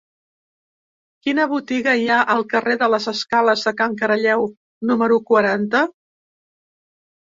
[1.25, 4.47] Quina botiga hi ha al carrer de les Escales de Can Caralleu
[4.93, 5.83] número quaranta?